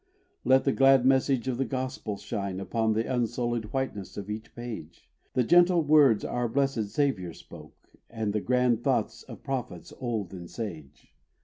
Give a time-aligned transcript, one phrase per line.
[0.43, 5.07] Let the glad message of the Gospel shine Upon the unsullied whiteness of each page,
[5.35, 7.77] The gentle words our blessèd Saviour spoke,
[8.09, 11.13] And the grand thoughts of prophets old and sage.